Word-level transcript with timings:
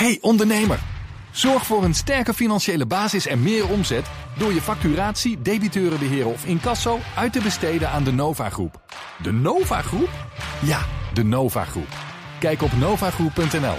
Hey 0.00 0.18
ondernemer, 0.20 0.78
zorg 1.32 1.66
voor 1.66 1.84
een 1.84 1.94
sterke 1.94 2.34
financiële 2.34 2.86
basis 2.86 3.26
en 3.26 3.42
meer 3.42 3.68
omzet 3.70 4.06
door 4.38 4.52
je 4.52 4.60
facturatie, 4.60 5.42
debiteurenbeheer 5.42 6.26
of 6.26 6.44
incasso 6.44 6.98
uit 7.16 7.32
te 7.32 7.40
besteden 7.40 7.90
aan 7.90 8.04
de 8.04 8.12
Nova 8.12 8.50
Groep. 8.50 8.80
De 9.22 9.32
Nova 9.32 9.82
Groep? 9.82 10.08
Ja, 10.62 10.80
de 11.14 11.24
Nova 11.24 11.64
Groep. 11.64 11.88
Kijk 12.38 12.62
op 12.62 12.72
novagroep.nl. 12.72 13.76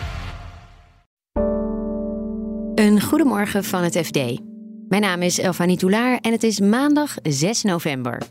Een 2.75 3.01
goedemorgen 3.01 3.63
van 3.63 3.83
het 3.83 3.97
FD. 3.97 4.39
Mijn 4.87 5.01
naam 5.01 5.21
is 5.21 5.39
Elfanie 5.39 5.77
Toulaar 5.77 6.17
en 6.21 6.31
het 6.31 6.43
is 6.43 6.59
maandag 6.59 7.15
6 7.21 7.63
november. 7.63 8.21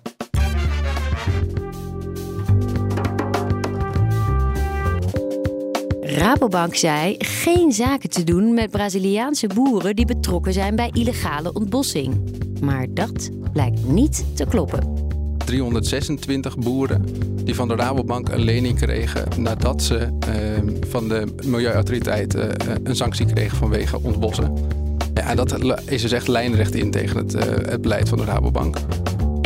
Rabobank 6.16 6.74
zei 6.74 7.14
geen 7.18 7.72
zaken 7.72 8.10
te 8.10 8.24
doen 8.24 8.54
met 8.54 8.70
Braziliaanse 8.70 9.46
boeren 9.46 9.96
die 9.96 10.06
betrokken 10.06 10.52
zijn 10.52 10.76
bij 10.76 10.90
illegale 10.92 11.52
ontbossing. 11.52 12.20
Maar 12.60 12.86
dat 12.90 13.30
blijkt 13.52 13.86
niet 13.86 14.24
te 14.34 14.46
kloppen. 14.46 15.04
326 15.44 16.58
boeren 16.58 17.04
die 17.44 17.54
van 17.54 17.68
de 17.68 17.74
Rabobank 17.74 18.28
een 18.28 18.40
lening 18.40 18.78
kregen 18.78 19.42
nadat 19.42 19.82
ze 19.82 19.96
eh, 19.96 20.88
van 20.88 21.08
de 21.08 21.34
milieuautoriteit 21.44 22.34
uh, 22.34 22.44
een 22.82 22.96
sanctie 22.96 23.26
kregen 23.26 23.56
vanwege 23.56 24.02
ontbossen. 24.02 24.54
Ja, 25.14 25.34
dat 25.34 25.58
is 25.84 26.02
dus 26.02 26.12
echt 26.12 26.28
lijnrecht 26.28 26.74
in 26.74 26.90
tegen 26.90 27.16
het, 27.16 27.34
uh, 27.34 27.42
het 27.42 27.82
beleid 27.82 28.08
van 28.08 28.18
de 28.18 28.24
Rabobank. 28.24 28.76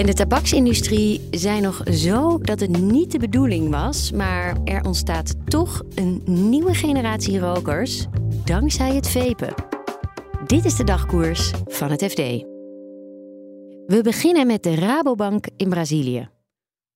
En 0.01 0.07
de 0.07 0.15
tabaksindustrie 0.15 1.29
zei 1.31 1.61
nog 1.61 1.83
zo 1.91 2.39
dat 2.39 2.61
het 2.61 2.79
niet 2.79 3.11
de 3.13 3.19
bedoeling 3.19 3.71
was, 3.71 4.13
maar 4.13 4.57
er 4.65 4.85
ontstaat 4.85 5.35
toch 5.45 5.83
een 5.95 6.23
nieuwe 6.25 6.75
generatie 6.75 7.39
rokers 7.39 8.07
dankzij 8.45 8.95
het 8.95 9.09
vepen. 9.09 9.55
Dit 10.47 10.65
is 10.65 10.77
de 10.77 10.85
dagkoers 10.85 11.51
van 11.67 11.91
het 11.91 12.05
FD. 12.05 12.17
We 13.87 14.01
beginnen 14.03 14.47
met 14.47 14.63
de 14.63 14.75
Rabobank 14.75 15.47
in 15.57 15.69
Brazilië. 15.69 16.29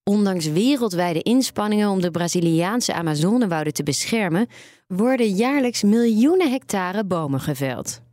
Ondanks 0.05 0.47
wereldwijde 0.47 1.23
inspanningen 1.23 1.89
om 1.89 2.01
de 2.01 2.11
Braziliaanse 2.11 2.95
Amazonewouden 2.95 3.73
te 3.73 3.83
beschermen, 3.83 4.47
worden 4.87 5.29
jaarlijks 5.29 5.83
miljoenen 5.83 6.51
hectare 6.51 7.05
bomen 7.05 7.41
geveld. 7.41 8.04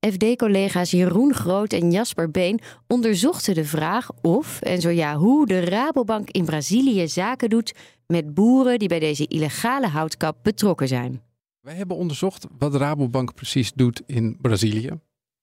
FD-collega's 0.00 0.90
Jeroen 0.90 1.34
Groot 1.34 1.72
en 1.72 1.90
Jasper 1.90 2.30
Been 2.30 2.60
onderzochten 2.86 3.54
de 3.54 3.64
vraag 3.64 4.10
of, 4.22 4.60
en 4.60 4.80
zo 4.80 4.88
ja 4.88 5.16
hoe, 5.16 5.46
de 5.46 5.60
Rabobank 5.60 6.30
in 6.30 6.44
Brazilië 6.44 7.08
zaken 7.08 7.50
doet 7.50 7.74
met 8.06 8.34
boeren 8.34 8.78
die 8.78 8.88
bij 8.88 8.98
deze 8.98 9.26
illegale 9.26 9.86
houtkap 9.86 10.36
betrokken 10.42 10.88
zijn. 10.88 11.22
Wij 11.60 11.74
hebben 11.74 11.96
onderzocht 11.96 12.46
wat 12.58 12.74
Rabobank 12.74 13.34
precies 13.34 13.72
doet 13.72 14.02
in 14.06 14.36
Brazilië. 14.40 14.90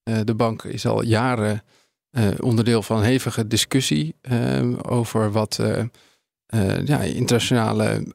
Uh, 0.09 0.19
de 0.23 0.35
bank 0.35 0.63
is 0.63 0.85
al 0.85 1.03
jaren 1.03 1.63
uh, 2.11 2.27
onderdeel 2.39 2.81
van 2.81 3.01
hevige 3.01 3.47
discussie 3.47 4.15
uh, 4.31 4.73
over 4.81 5.31
wat 5.31 5.61
internationale 7.03 8.13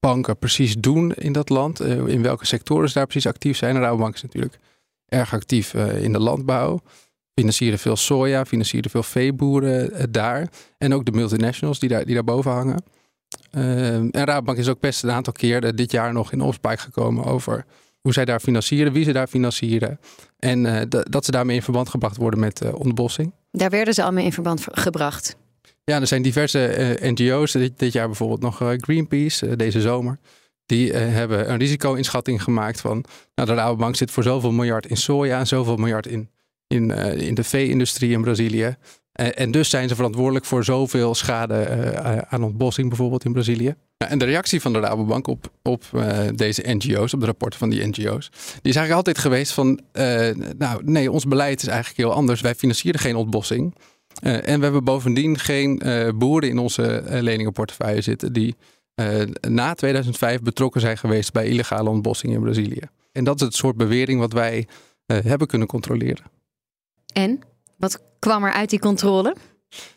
banken 0.00 0.38
precies 0.38 0.74
doen 0.78 1.12
in 1.12 1.32
dat 1.32 1.48
land. 1.48 1.80
in 1.80 2.22
welke 2.22 2.46
sectoren 2.46 2.88
ze 2.88 2.94
daar 2.94 3.06
precies 3.06 3.26
actief 3.26 3.56
zijn. 3.56 3.78
Rabobank 3.78 4.14
is 4.14 4.22
natuurlijk 4.22 4.58
erg 5.08 5.32
actief 5.32 5.74
uh, 5.74 6.02
in 6.02 6.12
de 6.12 6.18
landbouw. 6.18 6.80
Financieren 7.34 7.78
veel 7.78 7.96
soja, 7.96 8.44
financieren 8.44 8.90
veel 8.90 9.02
veeboeren 9.02 9.92
uh, 9.92 10.02
daar. 10.10 10.48
En 10.78 10.94
ook 10.94 11.04
de 11.04 11.12
multinationals 11.12 11.78
die, 11.78 11.88
daar, 11.88 12.04
die 12.04 12.14
daarboven 12.14 12.50
hangen. 12.50 12.84
Uh, 13.52 13.94
en 13.94 14.24
Rabobank 14.24 14.58
is 14.58 14.68
ook 14.68 14.80
best 14.80 15.02
een 15.02 15.10
aantal 15.10 15.32
keer 15.32 15.76
dit 15.76 15.90
jaar 15.90 16.12
nog 16.12 16.32
in 16.32 16.40
opspraak 16.40 16.80
gekomen 16.80 17.24
over 17.24 17.64
hoe 18.00 18.12
zij 18.12 18.24
daar 18.24 18.40
financieren, 18.40 18.92
wie 18.92 19.04
ze 19.04 19.12
daar 19.12 19.26
financieren. 19.26 20.00
En 20.38 20.88
dat 20.88 21.24
ze 21.24 21.30
daarmee 21.30 21.56
in 21.56 21.62
verband 21.62 21.88
gebracht 21.88 22.16
worden 22.16 22.40
met 22.40 22.72
ontbossing. 22.72 23.32
Daar 23.50 23.70
werden 23.70 23.94
ze 23.94 24.02
al 24.02 24.12
mee 24.12 24.24
in 24.24 24.32
verband 24.32 24.66
gebracht. 24.70 25.36
Ja, 25.84 26.00
er 26.00 26.06
zijn 26.06 26.22
diverse 26.22 26.96
NGO's. 27.00 27.52
Dit, 27.52 27.78
dit, 27.78 27.92
jaar 27.92 28.06
bijvoorbeeld 28.06 28.40
nog 28.40 28.62
Greenpeace, 28.76 29.56
deze 29.56 29.80
zomer. 29.80 30.18
Die 30.66 30.92
uh, 30.92 30.94
hebben 30.98 31.50
een 31.50 31.58
risico-inschatting 31.58 32.42
gemaakt 32.42 32.80
van... 32.80 33.04
Nou, 33.34 33.48
de 33.48 33.54
Rabobank 33.54 33.96
zit 33.96 34.10
voor 34.10 34.22
zoveel 34.22 34.52
miljard 34.52 34.86
in 34.86 34.96
soja... 34.96 35.38
en 35.38 35.46
zoveel 35.46 35.76
miljard 35.76 36.06
in, 36.06 36.30
in, 36.66 36.90
uh, 36.90 37.16
in 37.16 37.34
de 37.34 37.44
vee-industrie 37.44 38.12
in 38.12 38.22
Brazilië. 38.22 38.76
En 39.12 39.50
dus 39.50 39.70
zijn 39.70 39.88
ze 39.88 39.94
verantwoordelijk 39.94 40.44
voor 40.44 40.64
zoveel 40.64 41.14
schade 41.14 42.26
aan 42.28 42.42
ontbossing 42.42 42.88
bijvoorbeeld 42.88 43.24
in 43.24 43.32
Brazilië. 43.32 43.74
En 43.96 44.18
de 44.18 44.24
reactie 44.24 44.60
van 44.60 44.72
de 44.72 44.78
Rabobank 44.78 45.26
op, 45.26 45.50
op 45.62 45.84
deze 46.34 46.62
NGO's, 46.66 47.14
op 47.14 47.20
de 47.20 47.26
rapporten 47.26 47.58
van 47.58 47.70
die 47.70 47.86
NGO's... 47.86 48.28
die 48.30 48.72
is 48.72 48.76
eigenlijk 48.76 48.92
altijd 48.92 49.18
geweest 49.18 49.52
van... 49.52 49.80
nou, 50.58 50.84
nee, 50.84 51.10
ons 51.10 51.24
beleid 51.24 51.62
is 51.62 51.68
eigenlijk 51.68 51.98
heel 51.98 52.12
anders. 52.12 52.40
Wij 52.40 52.54
financieren 52.54 53.00
geen 53.00 53.16
ontbossing... 53.16 53.74
en 54.20 54.58
we 54.58 54.64
hebben 54.64 54.84
bovendien 54.84 55.38
geen 55.38 55.82
boeren 56.18 56.48
in 56.48 56.58
onze 56.58 57.02
leningenportefeuille 57.08 58.00
zitten 58.00 58.32
die 58.32 58.56
na 59.48 59.74
2005 59.74 60.40
betrokken 60.40 60.80
zijn 60.80 60.98
geweest 60.98 61.32
bij 61.32 61.46
illegale 61.46 61.90
ontbossing 61.90 62.32
in 62.32 62.40
Brazilië. 62.40 62.82
En 63.12 63.24
dat 63.24 63.34
is 63.34 63.46
het 63.46 63.54
soort 63.54 63.76
bewering 63.76 64.20
wat 64.20 64.32
wij 64.32 64.66
uh, 65.06 65.18
hebben 65.22 65.46
kunnen 65.46 65.68
controleren. 65.68 66.24
En 67.12 67.40
wat 67.76 68.02
kwam 68.18 68.44
er 68.44 68.52
uit 68.52 68.70
die 68.70 68.78
controle? 68.78 69.36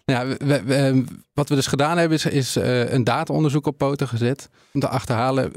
Nou 0.06 0.30
ja, 0.30 0.38
we, 0.38 0.64
we, 0.64 1.04
wat 1.34 1.50
we 1.50 1.56
dus 1.56 1.68
gedaan 1.68 1.98
hebben 1.98 2.18
is, 2.18 2.26
is 2.26 2.58
uh, 2.58 2.92
een 2.92 3.04
dataonderzoek 3.04 3.68
op 3.68 3.78
poten 3.78 4.08
gezet. 4.08 4.50
Om 4.74 4.80
te 4.80 4.88
achterhalen 4.88 5.52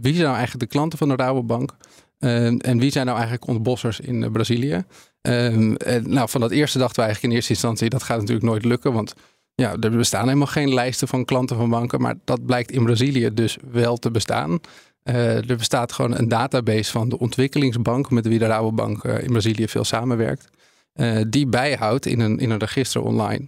wie 0.00 0.12
zijn 0.12 0.24
nou 0.24 0.36
eigenlijk 0.36 0.60
de 0.60 0.66
klanten 0.66 0.98
van 0.98 1.08
de 1.08 1.16
Rabobank. 1.16 1.76
en 2.18 2.78
wie 2.78 2.90
zijn 2.90 3.06
nou 3.06 3.18
eigenlijk 3.18 3.46
ontbossers 3.46 4.00
in 4.00 4.32
Brazilië. 4.32 4.84
En, 5.20 5.76
nou, 6.02 6.28
van 6.28 6.40
dat 6.40 6.50
eerste 6.50 6.78
dachten 6.78 6.96
we 6.96 7.02
eigenlijk 7.02 7.32
in 7.32 7.36
eerste 7.36 7.52
instantie 7.52 7.88
dat 7.88 8.02
gaat 8.02 8.18
natuurlijk 8.18 8.46
nooit 8.46 8.64
lukken. 8.64 8.92
Want 8.92 9.14
ja, 9.62 9.76
er 9.80 9.90
bestaan 9.90 10.24
helemaal 10.24 10.46
geen 10.46 10.74
lijsten 10.74 11.08
van 11.08 11.24
klanten 11.24 11.56
van 11.56 11.70
banken, 11.70 12.00
maar 12.00 12.14
dat 12.24 12.46
blijkt 12.46 12.70
in 12.70 12.84
Brazilië 12.84 13.34
dus 13.34 13.56
wel 13.70 13.96
te 13.96 14.10
bestaan. 14.10 14.60
Uh, 15.04 15.50
er 15.50 15.56
bestaat 15.56 15.92
gewoon 15.92 16.18
een 16.18 16.28
database 16.28 16.90
van 16.90 17.08
de 17.08 17.18
ontwikkelingsbank, 17.18 18.10
met 18.10 18.26
wie 18.26 18.38
de 18.38 18.46
Rabobank 18.46 19.04
uh, 19.04 19.22
in 19.22 19.30
Brazilië 19.30 19.68
veel 19.68 19.84
samenwerkt. 19.84 20.48
Uh, 20.94 21.20
die 21.28 21.46
bijhoudt 21.46 22.06
in 22.06 22.20
een, 22.20 22.38
in 22.38 22.50
een 22.50 22.58
register 22.58 23.02
online 23.02 23.46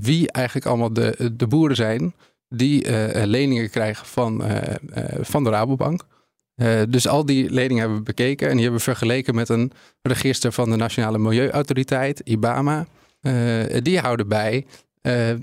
wie 0.00 0.32
eigenlijk 0.32 0.66
allemaal 0.66 0.92
de, 0.92 1.32
de 1.36 1.46
boeren 1.46 1.76
zijn 1.76 2.14
die 2.48 2.90
leningen 3.26 3.70
krijgen 3.70 4.06
van, 4.06 4.42
van 5.20 5.44
de 5.44 5.50
Rabobank. 5.50 6.02
dus 6.88 7.08
al 7.08 7.26
die 7.26 7.50
leningen 7.50 7.78
hebben 7.78 7.98
we 7.98 8.02
bekeken 8.02 8.46
en 8.46 8.52
die 8.52 8.62
hebben 8.62 8.78
we 8.78 8.84
vergeleken 8.84 9.34
met 9.34 9.48
een 9.48 9.72
register 10.02 10.52
van 10.52 10.70
de 10.70 10.76
Nationale 10.76 11.18
Milieuautoriteit, 11.18 12.20
IBAMA. 12.20 12.86
die 13.82 13.98
houden 13.98 14.28
bij 14.28 14.64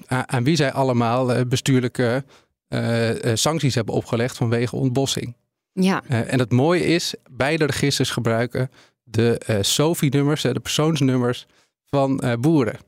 aan 0.08 0.44
wie 0.44 0.56
zij 0.56 0.72
allemaal 0.72 1.36
uh, 1.36 1.42
bestuurlijke 1.48 2.24
uh, 2.70 3.10
sancties 3.34 3.76
hebben 3.76 3.94
opgelegd 3.94 4.38
vanwege 4.38 4.76
ontbossing. 4.76 5.36
Ja. 5.74 6.04
en 6.08 6.40
het 6.40 6.52
mooie 6.52 6.86
is, 6.86 7.14
beide 7.30 7.66
registers 7.66 8.10
gebruiken 8.10 8.72
de 9.04 9.60
SOFI-nummers, 9.62 10.42
de 10.42 10.60
persoonsnummers 10.60 11.46
van 11.86 12.24
boeren. 12.40 12.80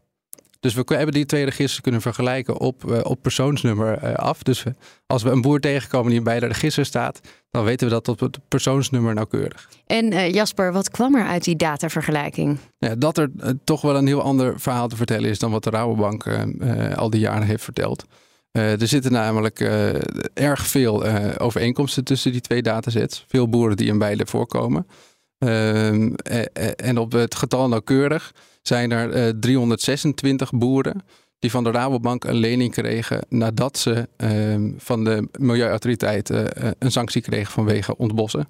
Dus 0.63 0.74
we 0.74 0.84
hebben 0.88 1.13
die 1.13 1.25
twee 1.25 1.44
registers 1.44 1.81
kunnen 1.81 2.01
vergelijken 2.01 2.59
op, 2.59 2.84
uh, 2.90 3.00
op 3.03 3.22
persoonsnummer 3.22 4.03
uh, 4.03 4.13
af. 4.13 4.44
Dus 4.44 4.63
we, 4.63 4.74
als 5.06 5.24
we 5.24 5.29
een 5.29 5.41
boer 5.41 5.59
tegenkomen 5.59 6.12
die 6.12 6.22
bij 6.22 6.40
de 6.40 6.46
register 6.46 6.85
staat, 6.85 7.19
dan 7.51 7.63
weten 7.63 7.88
we 7.88 7.94
dat 7.94 8.07
op 8.07 8.19
het 8.19 8.40
persoonsnummer 8.47 9.13
nauwkeurig. 9.13 9.69
En 9.85 10.13
uh, 10.13 10.34
Jasper, 10.34 10.74
wat 10.74 10.90
kwam 10.90 11.16
er 11.16 11.25
uit 11.25 11.44
die 11.44 11.56
datavergelijking? 11.56 12.57
Ja, 12.78 12.96
dat 12.96 13.18
er 13.18 13.29
toch 13.63 13.81
wel 13.81 13.96
een 13.96 14.07
heel 14.07 14.22
ander 14.22 14.59
verhaal 14.59 14.88
te 14.88 14.96
vertellen 14.96 15.29
is 15.29 15.40
dan 15.40 15.51
wat 15.51 15.63
de 15.63 15.69
Rabobank 15.69 16.25
al 16.95 17.09
die 17.09 17.19
jaren 17.19 17.47
heeft 17.47 17.63
verteld. 17.63 18.06
er 18.51 18.88
zitten 18.88 19.12
namelijk 19.12 19.59
erg 20.34 20.68
veel 20.68 21.06
overeenkomsten 21.38 22.03
tussen 22.03 22.31
die 22.31 22.41
twee 22.41 22.62
datasets. 22.62 23.25
Veel 23.28 23.50
boeren 23.50 23.78
die 23.78 23.88
in 23.88 23.97
beide 23.97 24.25
voorkomen. 24.25 24.88
Ehm, 25.38 26.13
en 26.75 26.98
op 26.98 27.12
het 27.12 27.36
getal 27.36 27.68
nauwkeurig 27.68 28.31
zijn 28.63 28.92
er 28.92 29.39
326 29.39 30.51
eh, 30.51 30.60
boeren 30.60 31.01
die 31.39 31.51
van 31.51 31.63
de 31.63 31.71
Rabobank 31.71 32.24
een 32.24 32.36
lening 32.36 32.71
kregen 32.71 33.25
nadat 33.30 33.77
ze 33.77 34.10
ehm, 34.18 34.71
van 34.77 35.04
de 35.04 35.27
milieuautoriteit 35.39 36.30
uh, 36.30 36.44
een 36.80 36.92
sanctie 36.92 37.21
kregen 37.21 37.51
vanwege 37.51 37.98
ontbossen. 37.98 38.48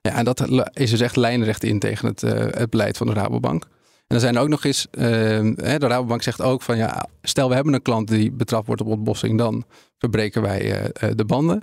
Ja, 0.00 0.14
en 0.14 0.24
dat 0.24 0.48
is 0.72 0.90
dus 0.90 1.00
echt 1.00 1.16
lijnrecht 1.16 1.64
in 1.64 1.78
tegen 1.78 2.08
het, 2.08 2.20
het 2.20 2.70
beleid 2.70 2.96
van 2.96 3.06
de 3.06 3.12
Rabobank. 3.12 3.64
En 4.06 4.16
er 4.16 4.20
zijn 4.20 4.38
ook 4.38 4.48
nog 4.48 4.64
eens, 4.64 4.86
ehm, 4.90 5.54
de 5.54 5.78
Rabobank 5.78 6.22
zegt 6.22 6.42
ook 6.42 6.62
van 6.62 6.76
ja, 6.76 7.06
stel 7.22 7.48
we 7.48 7.54
hebben 7.54 7.74
een 7.74 7.82
klant 7.82 8.08
die 8.08 8.32
betrapt 8.32 8.66
wordt 8.66 8.80
op 8.80 8.88
ontbossing, 8.88 9.38
dan 9.38 9.64
verbreken 9.98 10.42
wij 10.42 10.90
de 11.14 11.24
banden. 11.24 11.62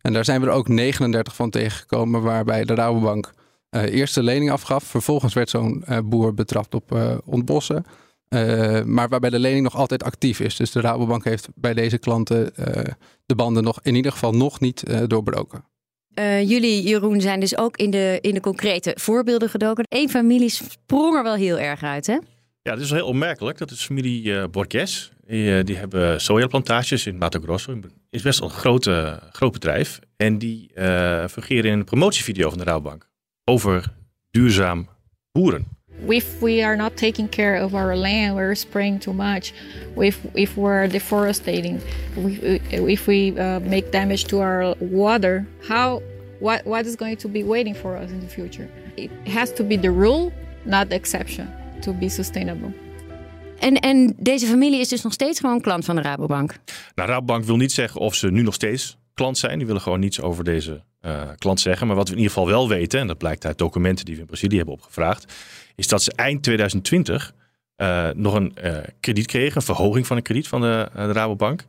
En 0.00 0.12
daar 0.12 0.24
zijn 0.24 0.40
we 0.40 0.46
er 0.46 0.52
ook 0.52 0.68
39 0.68 1.34
van 1.34 1.50
tegengekomen 1.50 2.22
waarbij 2.22 2.64
de 2.64 2.74
Rabobank 2.74 3.32
uh, 3.74 3.82
eerst 3.82 4.14
de 4.14 4.22
lening 4.22 4.50
afgaf. 4.50 4.84
Vervolgens 4.84 5.34
werd 5.34 5.50
zo'n 5.50 5.84
uh, 5.88 5.98
boer 6.04 6.34
betrapt 6.34 6.74
op 6.74 6.92
uh, 6.92 7.16
ontbossen. 7.24 7.84
maar 8.84 9.08
waarbij 9.08 9.30
de 9.30 9.38
lening 9.38 9.62
nog 9.62 9.76
altijd 9.76 10.02
actief 10.02 10.40
is. 10.40 10.56
Dus 10.56 10.70
de 10.70 10.80
Rabobank 10.80 11.24
heeft 11.24 11.48
bij 11.54 11.74
deze 11.74 11.98
klanten 11.98 12.52
de 13.26 13.34
banden 13.34 13.62
nog 13.62 13.78
in 13.82 13.94
ieder 13.94 14.12
geval 14.12 14.32
nog 14.32 14.60
niet 14.60 14.84
doorbroken. 15.06 15.64
Uh, 16.14 16.48
jullie, 16.48 16.82
Jeroen, 16.82 17.20
zijn 17.20 17.40
dus 17.40 17.58
ook 17.58 17.76
in 17.76 17.90
de, 17.90 18.18
in 18.20 18.34
de 18.34 18.40
concrete 18.40 18.96
voorbeelden 19.00 19.48
gedoken. 19.48 19.86
Eén 19.88 20.10
familie 20.10 20.48
sprong 20.48 21.16
er 21.16 21.22
wel 21.22 21.34
heel 21.34 21.58
erg 21.58 21.82
uit, 21.82 22.06
hè? 22.06 22.18
Ja, 22.62 22.72
dat 22.72 22.80
is 22.80 22.90
heel 22.90 23.06
opmerkelijk. 23.06 23.58
Dat 23.58 23.70
is 23.70 23.84
familie 23.84 24.24
uh, 24.24 24.44
Borges. 24.50 25.12
Die, 25.26 25.64
die, 25.64 25.76
hebben 25.76 26.20
sojaplantages 26.20 27.06
in 27.06 27.18
Mato 27.18 27.40
Grosso. 27.40 27.78
is 28.10 28.22
best 28.22 28.38
wel 28.38 28.48
een 28.48 28.54
grote, 28.54 29.20
groot 29.32 29.52
bedrijf. 29.52 29.98
En 30.16 30.38
die 30.38 30.70
uh, 30.74 31.26
fungeren 31.26 31.70
in 31.70 31.78
een 31.78 31.84
promotievideo 31.84 32.48
van 32.48 32.58
de 32.58 32.64
Rabobank 32.64 33.08
over 33.44 33.92
duurzaam 34.30 34.88
boeren. 35.32 35.66
If 36.08 36.40
we 36.40 36.62
are 36.62 36.76
not 36.76 36.96
taking 36.96 37.28
care 37.28 37.62
of 37.62 37.74
our 37.74 37.96
land, 37.96 38.34
we're 38.34 38.54
spraying 38.54 39.00
too 39.00 39.14
much. 39.14 39.52
If, 39.96 40.18
if 40.34 40.54
we're 40.54 40.88
deforesting, 40.88 41.80
if 42.70 43.06
we 43.06 43.32
uh, 43.36 43.58
make 43.60 43.90
damage 43.90 44.24
to 44.24 44.40
our 44.40 44.74
water, 44.78 45.46
how, 45.68 46.02
what, 46.40 46.64
what 46.64 46.86
is 46.86 46.96
going 46.96 47.18
to 47.18 47.28
be 47.28 47.44
waiting 47.44 47.74
for 47.74 47.96
us 47.96 48.10
in 48.10 48.20
the 48.20 48.28
future? 48.28 48.68
It 48.96 49.10
has 49.26 49.52
to 49.52 49.64
be 49.64 49.78
the 49.78 49.90
rule, 49.90 50.32
not 50.64 50.88
the 50.88 50.94
exception, 50.94 51.48
to 51.80 51.92
be 51.92 52.08
sustainable. 52.08 52.72
En, 53.58 53.76
en 53.80 54.14
deze 54.18 54.46
familie 54.46 54.80
is 54.80 54.88
dus 54.88 55.02
nog 55.02 55.12
steeds 55.12 55.40
gewoon 55.40 55.60
klant 55.60 55.84
van 55.84 55.96
de 55.96 56.02
Rabobank? 56.02 56.54
Nou, 56.94 57.08
Rabobank 57.08 57.44
wil 57.44 57.56
niet 57.56 57.72
zeggen 57.72 58.00
of 58.00 58.14
ze 58.14 58.30
nu 58.30 58.42
nog 58.42 58.54
steeds 58.54 58.96
klant 59.14 59.38
zijn. 59.38 59.58
Die 59.58 59.66
willen 59.66 59.82
gewoon 59.82 60.00
niets 60.00 60.20
over 60.20 60.44
deze 60.44 60.82
uh, 61.04 61.22
klant 61.38 61.60
zeggen. 61.60 61.86
Maar 61.86 61.96
wat 61.96 62.08
we 62.08 62.14
in 62.14 62.20
ieder 62.20 62.32
geval 62.32 62.48
wel 62.48 62.68
weten, 62.68 63.00
en 63.00 63.06
dat 63.06 63.18
blijkt 63.18 63.46
uit 63.46 63.58
documenten 63.58 64.04
die 64.04 64.14
we 64.14 64.20
in 64.20 64.26
Brazilië 64.26 64.56
hebben 64.56 64.74
opgevraagd, 64.74 65.32
is 65.74 65.88
dat 65.88 66.02
ze 66.02 66.12
eind 66.12 66.42
2020 66.42 67.34
uh, 67.76 68.08
eh, 68.08 68.16
nog 68.16 68.34
een 68.34 68.56
uh, 68.64 68.76
krediet 69.00 69.26
kregen, 69.26 69.56
een 69.56 69.62
verhoging 69.62 70.06
van 70.06 70.16
een 70.16 70.22
krediet 70.22 70.48
van 70.48 70.60
de, 70.60 70.88
de 70.94 71.12
Rabobank. 71.12 71.64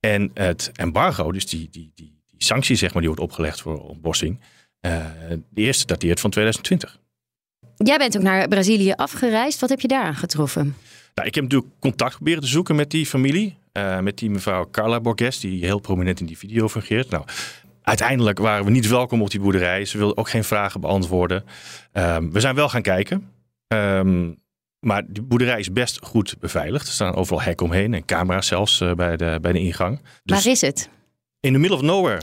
En 0.00 0.30
het 0.34 0.70
embargo, 0.74 1.32
dus 1.32 1.46
die, 1.46 1.68
die, 1.70 1.92
die, 1.94 2.20
die 2.26 2.44
sanctie 2.44 2.76
zeg 2.76 2.92
maar, 2.92 3.02
die 3.02 3.10
wordt 3.10 3.24
opgelegd 3.24 3.60
voor 3.60 3.88
ontbossing, 3.88 4.40
de 4.80 5.40
eerste 5.54 5.86
dateert 5.86 6.20
van 6.20 6.30
2020. 6.30 6.98
Jij 7.76 7.98
bent 7.98 8.16
ook 8.16 8.22
naar 8.22 8.48
Brazilië 8.48 8.92
afgereisd. 8.92 9.60
Wat 9.60 9.70
heb 9.70 9.80
je 9.80 9.88
daar 9.88 10.14
getroffen? 10.14 10.76
Nou, 11.14 11.28
ik 11.28 11.34
heb 11.34 11.44
natuurlijk 11.44 11.72
contact 11.78 12.14
proberen 12.14 12.42
te 12.42 12.48
zoeken 12.48 12.76
met 12.76 12.90
die 12.90 13.06
familie. 13.06 13.56
Uh, 13.72 14.00
met 14.00 14.18
die 14.18 14.30
mevrouw 14.30 14.70
Carla 14.70 15.00
Borges, 15.00 15.40
die 15.40 15.64
heel 15.64 15.78
prominent 15.78 16.20
in 16.20 16.26
die 16.26 16.38
video 16.38 16.68
fungeert. 16.68 17.10
Nou, 17.10 17.24
uiteindelijk 17.82 18.38
waren 18.38 18.64
we 18.64 18.70
niet 18.70 18.88
welkom 18.88 19.22
op 19.22 19.30
die 19.30 19.40
boerderij. 19.40 19.84
Ze 19.84 19.98
wilden 19.98 20.16
ook 20.16 20.28
geen 20.28 20.44
vragen 20.44 20.80
beantwoorden. 20.80 21.44
Um, 21.92 22.32
we 22.32 22.40
zijn 22.40 22.54
wel 22.54 22.68
gaan 22.68 22.82
kijken. 22.82 23.30
Um, 23.68 24.40
maar 24.78 25.02
die 25.06 25.22
boerderij 25.22 25.58
is 25.58 25.72
best 25.72 26.04
goed 26.04 26.36
beveiligd. 26.38 26.86
Er 26.86 26.92
staan 26.92 27.14
overal 27.14 27.42
hekken 27.42 27.66
omheen 27.66 27.94
en 27.94 28.04
camera's 28.04 28.46
zelfs 28.46 28.80
uh, 28.80 28.92
bij, 28.92 29.16
de, 29.16 29.38
bij 29.40 29.52
de 29.52 29.58
ingang. 29.58 30.00
Dus 30.24 30.44
Waar 30.44 30.52
is 30.52 30.60
het? 30.60 30.88
In 31.40 31.52
the 31.52 31.58
middle 31.58 31.76
of 31.76 31.82
nowhere. 31.82 32.20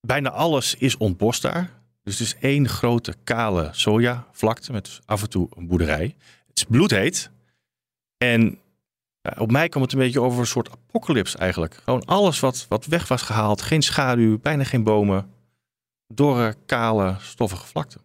Bijna 0.00 0.30
alles 0.30 0.74
is 0.74 0.96
ontbost 0.96 1.42
daar. 1.42 1.70
Dus 2.02 2.18
het 2.18 2.26
is 2.26 2.36
één 2.40 2.68
grote 2.68 3.14
kale 3.24 3.68
sojavlakte 3.72 4.72
met 4.72 5.00
af 5.04 5.22
en 5.22 5.30
toe 5.30 5.48
een 5.56 5.66
boerderij. 5.66 6.14
Het 6.46 6.56
is 6.56 6.64
bloedheet. 6.64 7.30
En 8.18 8.58
op 9.38 9.50
mij 9.50 9.68
komt 9.68 9.84
het 9.84 9.92
een 9.92 9.98
beetje 9.98 10.20
over 10.20 10.40
een 10.40 10.46
soort 10.46 10.70
apocalyps 10.70 11.36
eigenlijk. 11.36 11.80
Gewoon 11.84 12.04
alles 12.04 12.40
wat, 12.40 12.66
wat 12.68 12.86
weg 12.86 13.08
was 13.08 13.22
gehaald. 13.22 13.62
Geen 13.62 13.82
schaduw, 13.82 14.38
bijna 14.38 14.64
geen 14.64 14.84
bomen. 14.84 15.30
Dorre, 16.06 16.54
kale, 16.66 17.16
stoffige 17.20 17.66
vlakte. 17.66 17.98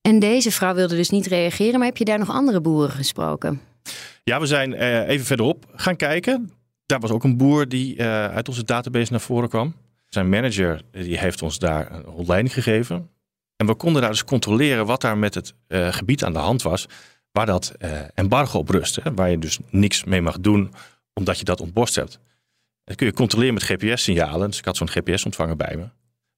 En 0.00 0.18
deze 0.18 0.50
vrouw 0.50 0.74
wilde 0.74 0.96
dus 0.96 1.10
niet 1.10 1.26
reageren, 1.26 1.78
maar 1.78 1.88
heb 1.88 1.96
je 1.96 2.04
daar 2.04 2.18
nog 2.18 2.30
andere 2.30 2.60
boeren 2.60 2.90
gesproken? 2.90 3.60
Ja, 4.24 4.40
we 4.40 4.46
zijn 4.46 4.74
eh, 4.74 5.08
even 5.08 5.26
verderop 5.26 5.66
gaan 5.74 5.96
kijken. 5.96 6.52
Daar 6.86 7.00
was 7.00 7.10
ook 7.10 7.24
een 7.24 7.36
boer 7.36 7.68
die 7.68 7.96
uh, 7.96 8.24
uit 8.24 8.48
onze 8.48 8.64
database 8.64 9.10
naar 9.10 9.20
voren 9.20 9.48
kwam. 9.48 9.74
Zijn 10.08 10.28
manager 10.28 10.82
die 10.90 11.18
heeft 11.18 11.42
ons 11.42 11.58
daar 11.58 11.92
een 11.92 12.02
rondleiding 12.02 12.54
gegeven. 12.54 13.10
En 13.56 13.66
we 13.66 13.74
konden 13.74 14.02
daar 14.02 14.10
dus 14.10 14.24
controleren 14.24 14.86
wat 14.86 15.00
daar 15.00 15.18
met 15.18 15.34
het 15.34 15.54
uh, 15.68 15.92
gebied 15.92 16.24
aan 16.24 16.32
de 16.32 16.38
hand 16.38 16.62
was 16.62 16.86
waar 17.32 17.46
dat 17.46 17.72
uh, 17.78 18.00
embargo 18.14 18.58
op 18.58 18.68
rust. 18.68 18.96
Hè, 18.96 19.14
waar 19.14 19.30
je 19.30 19.38
dus 19.38 19.58
niks 19.70 20.04
mee 20.04 20.22
mag 20.22 20.40
doen 20.40 20.72
omdat 21.12 21.38
je 21.38 21.44
dat 21.44 21.60
ontborst 21.60 21.94
hebt. 21.94 22.18
Dat 22.84 22.96
kun 22.96 23.06
je 23.06 23.12
controleren 23.12 23.54
met 23.54 23.62
GPS-signalen. 23.62 24.48
Dus 24.48 24.58
ik 24.58 24.64
had 24.64 24.76
zo'n 24.76 24.88
GPS-ontvanger 24.88 25.56
bij 25.56 25.76
me. 25.76 25.88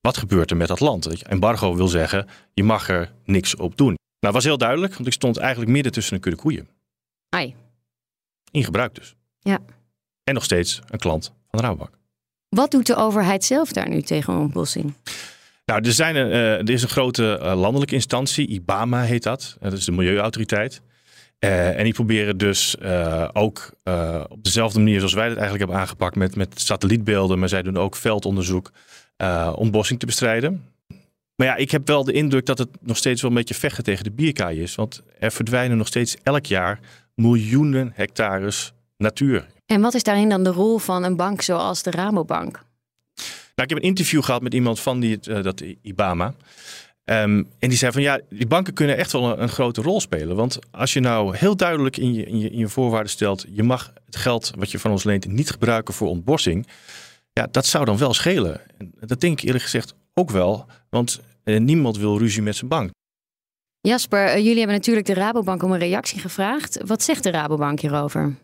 Wat 0.00 0.16
gebeurt 0.16 0.50
er 0.50 0.56
met 0.56 0.68
dat 0.68 0.80
land? 0.80 1.22
Embargo 1.22 1.74
wil 1.74 1.88
zeggen, 1.88 2.28
je 2.54 2.64
mag 2.64 2.88
er 2.88 3.12
niks 3.24 3.56
op 3.56 3.76
doen. 3.76 3.86
Nou, 3.86 3.96
dat 4.20 4.32
was 4.32 4.44
heel 4.44 4.58
duidelijk, 4.58 4.94
want 4.94 5.06
ik 5.06 5.12
stond 5.12 5.36
eigenlijk 5.36 5.70
midden 5.70 5.92
tussen 5.92 6.14
een 6.14 6.20
kudde 6.20 6.38
koeien. 6.38 6.68
Ai. 7.28 7.54
In 8.50 8.64
gebruik 8.64 8.94
dus. 8.94 9.14
Ja. 9.40 9.58
En 10.24 10.34
nog 10.34 10.44
steeds 10.44 10.80
een 10.86 10.98
klant 10.98 11.24
van 11.24 11.58
de 11.58 11.64
Rabobank. 11.64 11.98
Wat 12.48 12.70
doet 12.70 12.86
de 12.86 12.96
overheid 12.96 13.44
zelf 13.44 13.72
daar 13.72 13.88
nu 13.88 14.02
tegen 14.02 14.38
ontbossing? 14.38 14.94
Nou, 15.64 15.84
er, 15.84 15.92
zijn 15.92 16.16
een, 16.16 16.28
uh, 16.28 16.58
er 16.58 16.70
is 16.70 16.82
een 16.82 16.88
grote 16.88 17.38
uh, 17.42 17.60
landelijke 17.60 17.94
instantie, 17.94 18.46
IBAMA 18.46 19.02
heet 19.02 19.22
dat. 19.22 19.56
dat 19.60 19.72
is 19.72 19.84
de 19.84 19.92
Milieuautoriteit. 19.92 20.82
En 21.38 21.84
die 21.84 21.92
proberen 21.92 22.36
dus 22.36 22.76
ook 23.32 23.70
op 24.28 24.44
dezelfde 24.44 24.78
manier 24.78 24.98
zoals 24.98 25.14
wij 25.14 25.28
het 25.28 25.36
eigenlijk 25.36 25.64
hebben 25.64 25.80
aangepakt 25.80 26.16
met, 26.16 26.36
met 26.36 26.60
satellietbeelden. 26.60 27.38
Maar 27.38 27.48
zij 27.48 27.62
doen 27.62 27.76
ook 27.76 27.96
veldonderzoek, 27.96 28.70
ontbossing 29.54 29.98
te 29.98 30.06
bestrijden. 30.06 30.64
Maar 31.36 31.46
ja, 31.46 31.56
ik 31.56 31.70
heb 31.70 31.86
wel 31.86 32.04
de 32.04 32.12
indruk 32.12 32.46
dat 32.46 32.58
het 32.58 32.68
nog 32.80 32.96
steeds 32.96 33.22
wel 33.22 33.30
een 33.30 33.36
beetje 33.36 33.54
vechten 33.54 33.84
tegen 33.84 34.04
de 34.04 34.10
bierkaai 34.10 34.62
is. 34.62 34.74
Want 34.74 35.02
er 35.18 35.32
verdwijnen 35.32 35.76
nog 35.76 35.86
steeds 35.86 36.16
elk 36.22 36.46
jaar 36.46 36.80
miljoenen 37.14 37.92
hectares 37.94 38.72
natuur. 38.96 39.46
En 39.66 39.80
wat 39.80 39.94
is 39.94 40.02
daarin 40.02 40.28
dan 40.28 40.44
de 40.44 40.50
rol 40.50 40.78
van 40.78 41.04
een 41.04 41.16
bank 41.16 41.42
zoals 41.42 41.82
de 41.82 41.90
Rabobank? 41.90 42.62
Nou, 43.62 43.74
ik 43.74 43.82
heb 43.82 43.90
een 43.90 43.96
interview 43.96 44.22
gehad 44.22 44.42
met 44.42 44.54
iemand 44.54 44.80
van 44.80 45.00
die, 45.00 45.18
uh, 45.28 45.42
dat 45.42 45.62
IBAMA. 45.82 46.34
Um, 47.04 47.48
en 47.58 47.68
die 47.68 47.78
zei 47.78 47.92
van 47.92 48.02
ja, 48.02 48.20
die 48.28 48.46
banken 48.46 48.72
kunnen 48.74 48.96
echt 48.96 49.12
wel 49.12 49.32
een, 49.32 49.42
een, 49.42 49.48
grote 49.48 49.82
rol 49.82 50.00
spelen. 50.00 50.36
Want 50.36 50.58
als 50.70 50.92
je 50.92 51.00
nou 51.00 51.36
heel 51.36 51.56
duidelijk 51.56 51.96
in 51.96 52.14
je, 52.14 52.24
in, 52.24 52.38
je, 52.38 52.50
in 52.50 52.58
je 52.58 52.68
voorwaarden 52.68 53.10
stelt, 53.10 53.44
je 53.48 53.62
mag 53.62 53.92
het 54.04 54.16
geld 54.16 54.52
wat 54.58 54.70
je 54.70 54.78
van 54.78 54.90
ons 54.90 55.04
leent 55.04 55.26
niet 55.26 55.50
gebruiken 55.50 55.94
voor 55.94 56.08
ontbossing. 56.08 56.66
Ja, 57.32 57.48
dat 57.50 57.66
zou 57.66 57.84
dan 57.84 57.98
wel 57.98 58.14
schelen. 58.14 58.60
En 58.78 58.92
dat 59.00 59.20
denk 59.20 59.38
ik 59.38 59.44
eerlijk 59.44 59.64
gezegd 59.64 59.94
ook 60.14 60.30
wel, 60.30 60.66
want 60.90 61.20
uh, 61.44 61.60
niemand 61.60 61.98
wil 61.98 62.18
ruzie 62.18 62.42
met 62.42 62.56
zijn 62.56 62.70
bank. 62.70 62.90
Jasper, 63.80 64.26
uh, 64.26 64.36
jullie 64.36 64.58
hebben 64.58 64.76
natuurlijk 64.76 65.06
de 65.06 65.14
Rabobank 65.14 65.62
om 65.62 65.72
een 65.72 65.78
reactie 65.78 66.20
gevraagd. 66.20 66.80
Wat 66.86 67.02
zegt 67.02 67.22
de 67.22 67.30
Rabobank 67.30 67.80
hierover? 67.80 68.34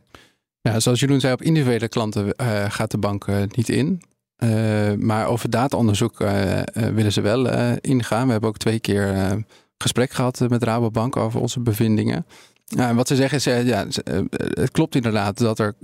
Ja, 0.61 0.81
zoals 0.81 1.01
Jeroen 1.01 1.21
zei, 1.21 1.33
op 1.33 1.43
individuele 1.43 1.89
klanten 1.89 2.35
gaat 2.71 2.91
de 2.91 2.99
bank 2.99 3.27
niet 3.57 3.69
in. 3.69 4.03
Uh, 4.45 4.93
maar 4.93 5.27
over 5.27 5.51
dataonderzoek 5.51 6.21
uh, 6.21 6.61
willen 6.73 7.13
ze 7.13 7.21
wel 7.21 7.49
ingaan. 7.81 8.27
We 8.27 8.33
hebben 8.33 8.51
ook 8.51 8.57
twee 8.57 8.81
keer 8.81 9.39
gesprek 9.79 10.11
gehad 10.11 10.41
met 10.49 10.63
Rabobank 10.63 11.17
over 11.17 11.41
onze 11.41 11.61
bevindingen. 11.61 12.27
En 12.77 12.97
wat 12.97 13.09
ze 13.09 13.17
zeggen 13.17 13.37
is, 13.37 13.45
ja, 13.65 13.87
het 14.39 14.71
klopt 14.71 14.95
inderdaad 14.95 15.39
dat 15.39 15.59
er, 15.59 15.75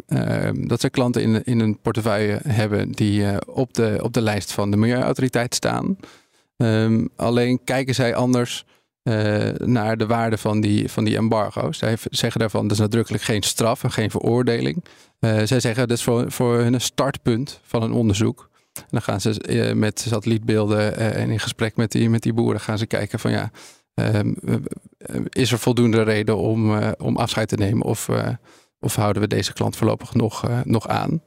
dat 0.67 0.81
ze 0.81 0.91
klanten 0.91 1.23
in, 1.23 1.45
in 1.45 1.61
een 1.61 1.79
portefeuille 1.79 2.41
hebben 2.49 2.93
die 2.93 3.47
op, 3.47 3.75
de, 3.75 3.99
op 4.03 4.13
de 4.13 4.21
lijst 4.21 4.53
van 4.53 4.71
de 4.71 4.77
Milieuautoriteit 4.77 5.55
staan. 5.55 5.97
Um, 6.57 7.09
alleen 7.17 7.61
kijken 7.65 7.95
zij 7.95 8.15
anders 8.15 8.65
naar 9.65 9.97
de 9.97 10.07
waarde 10.07 10.39
van 10.39 10.61
die, 10.61 10.91
van 10.91 11.05
die 11.05 11.17
embargo's. 11.17 11.79
Zij 11.79 11.97
zeggen 12.11 12.41
daarvan, 12.41 12.63
dat 12.63 12.73
is 12.73 12.79
nadrukkelijk 12.79 13.23
geen 13.23 13.43
straf 13.43 13.85
en 13.85 13.93
geen 13.93 14.11
veroordeling. 14.11 14.85
Zij 15.21 15.61
zeggen 15.61 15.89
dat 15.89 15.97
is 15.97 16.03
voor, 16.03 16.33
voor 16.33 16.59
hun 16.59 16.81
startpunt 16.81 17.61
van 17.63 17.83
een 17.83 17.93
onderzoek. 17.93 18.53
Dan 18.91 19.03
gaan 19.03 19.21
ze 19.21 19.35
uh, 19.49 19.73
met 19.73 20.01
satellietbeelden 20.01 20.79
uh, 20.79 21.17
en 21.17 21.31
in 21.31 21.41
gesprek 21.41 21.77
met 21.77 21.93
die, 21.93 22.11
met 22.11 22.23
die 22.23 22.33
boeren 22.33 22.61
gaan 22.61 22.79
ze 22.79 22.87
kijken 22.87 23.19
van 23.19 23.31
ja, 23.31 23.51
ehm, 23.95 24.33
is 25.29 25.53
er 25.53 25.59
voldoende 25.59 26.03
reden 26.03 26.37
om, 26.37 26.79
om 26.99 27.17
afscheid 27.17 27.49
te 27.49 27.57
nemen 27.57 27.87
of, 27.87 28.09
of 28.81 28.95
houden 28.95 29.23
we 29.23 29.29
deze 29.29 29.53
klant 29.53 29.77
voorlopig 29.77 30.15
nog, 30.15 30.45
nog 30.65 30.89
aan? 30.89 31.23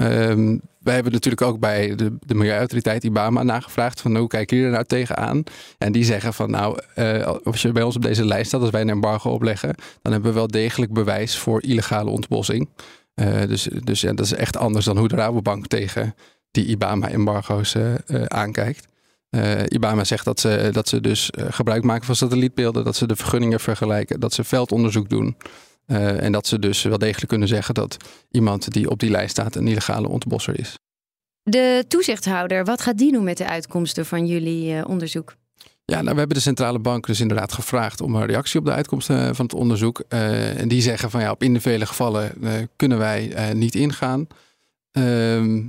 Um, 0.00 0.60
wij 0.78 0.94
hebben 0.94 1.12
natuurlijk 1.12 1.42
ook 1.42 1.58
bij 1.58 1.94
de, 1.94 2.16
de 2.20 2.34
Milieuautoriteit 2.34 3.04
IBAMA 3.04 3.42
nagevraagd 3.42 4.00
van 4.00 4.16
hoe 4.16 4.28
kijken 4.28 4.56
jullie 4.56 4.70
er 4.70 4.76
nou 4.76 4.88
tegenaan? 4.88 5.42
En 5.78 5.92
die 5.92 6.04
zeggen 6.04 6.34
van 6.34 6.50
nou, 6.50 6.78
als 7.44 7.62
je 7.62 7.72
bij 7.72 7.82
ons 7.82 7.96
op 7.96 8.02
deze 8.02 8.24
lijst 8.24 8.46
staat, 8.46 8.60
als 8.60 8.70
wij 8.70 8.80
een 8.80 8.88
embargo 8.88 9.30
opleggen, 9.30 9.74
dan 10.02 10.12
hebben 10.12 10.30
we 10.30 10.36
wel 10.36 10.46
degelijk 10.46 10.92
bewijs 10.92 11.38
voor 11.38 11.62
illegale 11.62 12.10
ontbossing. 12.10 12.68
Dus 13.46 13.68
dus 13.84 14.00
ja, 14.00 14.12
dat 14.12 14.24
is 14.24 14.32
echt 14.32 14.56
anders 14.56 14.84
dan 14.84 14.98
hoe 14.98 15.08
de 15.08 15.16
Rabobank 15.16 15.66
tegen 15.66 16.14
die 16.50 16.66
IBAMA-embargo's 16.66 17.74
uh, 17.74 17.94
aankijkt. 18.24 18.86
IBAMA 19.68 20.04
zegt 20.04 20.24
dat 20.24 20.40
ze, 20.40 20.68
dat 20.72 20.88
ze 20.88 21.00
dus 21.00 21.30
gebruik 21.34 21.82
maken 21.82 22.06
van 22.06 22.16
satellietbeelden, 22.16 22.84
dat 22.84 22.96
ze 22.96 23.06
de 23.06 23.16
vergunningen 23.16 23.60
vergelijken, 23.60 24.20
dat 24.20 24.32
ze 24.32 24.44
veldonderzoek 24.44 25.08
doen. 25.08 25.36
Uh, 25.88 26.22
en 26.22 26.32
dat 26.32 26.46
ze 26.46 26.58
dus 26.58 26.82
wel 26.82 26.98
degelijk 26.98 27.28
kunnen 27.28 27.48
zeggen 27.48 27.74
dat 27.74 27.96
iemand 28.30 28.72
die 28.72 28.90
op 28.90 28.98
die 28.98 29.10
lijst 29.10 29.30
staat 29.30 29.54
een 29.54 29.68
illegale 29.68 30.08
ontbosser 30.08 30.58
is. 30.58 30.74
De 31.42 31.84
toezichthouder, 31.88 32.64
wat 32.64 32.80
gaat 32.80 32.98
die 32.98 33.12
doen 33.12 33.24
met 33.24 33.36
de 33.36 33.48
uitkomsten 33.48 34.06
van 34.06 34.26
jullie 34.26 34.74
uh, 34.74 34.84
onderzoek? 34.88 35.34
Ja, 35.84 36.00
nou, 36.00 36.12
we 36.12 36.18
hebben 36.18 36.36
de 36.36 36.42
centrale 36.42 36.78
bank 36.78 37.06
dus 37.06 37.20
inderdaad 37.20 37.52
gevraagd 37.52 38.00
om 38.00 38.14
een 38.14 38.26
reactie 38.26 38.60
op 38.60 38.66
de 38.66 38.72
uitkomsten 38.72 39.34
van 39.34 39.44
het 39.44 39.54
onderzoek. 39.54 40.02
Uh, 40.08 40.60
en 40.60 40.68
die 40.68 40.82
zeggen 40.82 41.10
van 41.10 41.20
ja, 41.20 41.30
op 41.30 41.42
individuele 41.42 41.86
gevallen 41.86 42.32
kunnen 42.76 42.98
wij 42.98 43.52
niet 43.54 43.74
ingaan. 43.74 44.26
Ehm, 44.92 45.62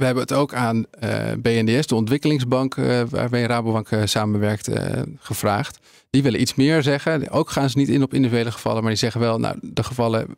We 0.00 0.06
hebben 0.06 0.24
het 0.24 0.32
ook 0.32 0.54
aan 0.54 0.84
uh, 1.00 1.30
eh, 1.30 1.38
BNDS, 1.38 1.86
de 1.86 1.94
ontwikkelingsbank 1.94 2.76
uh, 2.76 3.02
waarmee 3.10 3.46
Rabobank 3.46 3.90
uh, 3.90 4.02
samenwerkt, 4.04 4.70
gevraagd. 5.18 5.78
Die 6.10 6.22
willen 6.22 6.40
iets 6.40 6.54
meer 6.54 6.82
zeggen. 6.82 7.30
Ook 7.30 7.50
gaan 7.50 7.70
ze 7.70 7.78
niet 7.78 7.88
in 7.88 8.02
op 8.02 8.14
individuele 8.14 8.50
gevallen, 8.52 8.80
maar 8.80 8.90
die 8.90 8.98
zeggen 8.98 9.20
wel, 9.20 9.38
nou, 9.38 9.58
de 9.62 9.82
gevallen, 9.82 10.36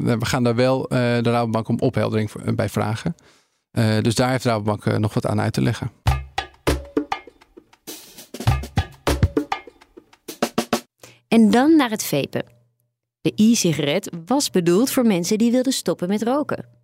we 0.00 0.16
gaan 0.20 0.42
daar 0.42 0.54
wel 0.54 0.88
de 0.88 1.20
Rabobank 1.22 1.68
om 1.68 1.78
opheldering 1.78 2.54
bij 2.54 2.68
vragen. 2.68 3.14
dus 4.02 4.14
daar 4.14 4.30
heeft 4.30 4.44
Rabobank 4.44 4.98
nog 4.98 5.14
wat 5.14 5.26
aan 5.26 5.40
uit 5.40 5.52
te 5.52 5.62
leggen. 5.62 5.90
En 11.28 11.50
dan 11.50 11.76
naar 11.76 11.90
het 11.90 12.04
vapen. 12.04 12.44
De 13.20 13.32
e-sigaret 13.36 14.10
was 14.26 14.50
bedoeld 14.50 14.90
voor 14.90 15.06
mensen 15.06 15.38
die 15.38 15.50
wilden 15.50 15.72
stoppen 15.72 16.08
met 16.08 16.22
roken. 16.22 16.77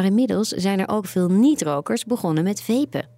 Maar 0.00 0.08
inmiddels 0.08 0.48
zijn 0.48 0.80
er 0.80 0.88
ook 0.88 1.06
veel 1.06 1.28
niet-rokers 1.28 2.04
begonnen 2.04 2.44
met 2.44 2.62
vapen. 2.62 3.08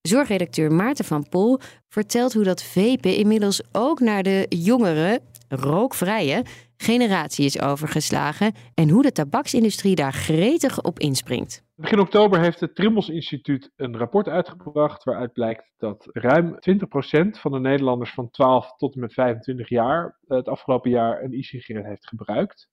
Zorgredacteur 0.00 0.72
Maarten 0.72 1.04
van 1.04 1.28
Pol 1.28 1.58
vertelt 1.88 2.32
hoe 2.32 2.44
dat 2.44 2.62
vapen 2.62 3.16
inmiddels 3.16 3.62
ook 3.72 4.00
naar 4.00 4.22
de 4.22 4.46
jongere, 4.48 5.20
rookvrije 5.48 6.44
generatie 6.76 7.44
is 7.44 7.60
overgeslagen 7.60 8.52
en 8.74 8.88
hoe 8.88 9.02
de 9.02 9.12
tabaksindustrie 9.12 9.94
daar 9.94 10.12
gretig 10.12 10.82
op 10.82 10.98
inspringt. 10.98 11.64
Begin 11.74 12.00
oktober 12.00 12.40
heeft 12.40 12.60
het 12.60 12.74
Trimbos 12.74 13.08
Instituut 13.08 13.70
een 13.76 13.96
rapport 13.96 14.28
uitgebracht 14.28 15.04
waaruit 15.04 15.32
blijkt 15.32 15.72
dat 15.76 16.08
ruim 16.12 16.54
20% 16.54 17.40
van 17.40 17.52
de 17.52 17.60
Nederlanders 17.60 18.14
van 18.14 18.30
12 18.30 18.76
tot 18.76 18.94
en 18.94 19.00
met 19.00 19.12
25 19.12 19.68
jaar 19.68 20.18
het 20.26 20.48
afgelopen 20.48 20.90
jaar 20.90 21.22
een 21.22 21.32
e-sigaret 21.32 21.84
heeft 21.84 22.08
gebruikt. 22.08 22.68